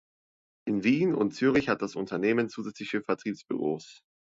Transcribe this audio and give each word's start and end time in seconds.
In 0.65 0.83
Wien 0.83 1.13
und 1.13 1.35
Zürich 1.35 1.69
hat 1.69 1.83
das 1.83 1.95
Unternehmen 1.95 2.49
zusätzliche 2.49 3.03
Vertriebsbüros. 3.03 4.01